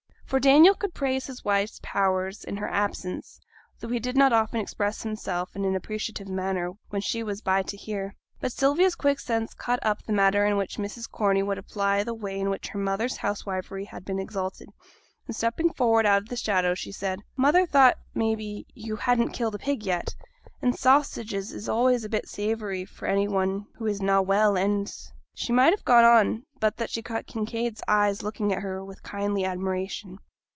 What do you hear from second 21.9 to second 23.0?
a bit savoury